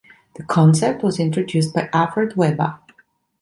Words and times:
The 0.33 0.41
concept 0.41 1.03
was 1.03 1.19
introduced 1.19 1.75
by 1.75 1.87
Alfred 1.93 2.35
Weber. 2.35 2.79